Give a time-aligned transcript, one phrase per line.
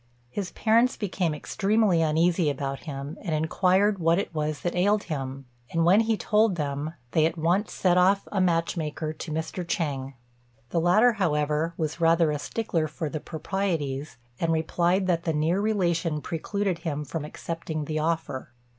[0.31, 5.45] His parents became extremely uneasy about him, and inquired what it was that ailed him;
[5.71, 9.63] and when he told them, they at once sent off a match maker to Mr.
[9.63, 10.15] Chêng.
[10.71, 15.61] The latter, however, was rather a stickler for the proprieties, and replied that the near
[15.61, 18.49] relationship precluded him from accepting the offer.